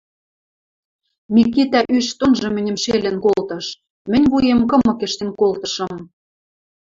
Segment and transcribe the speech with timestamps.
[1.33, 3.65] Микитӓ ӱш донжы мӹньӹм шелӹн колтыш,
[4.11, 5.93] мӹнь вуем кымык ӹштен колтышым.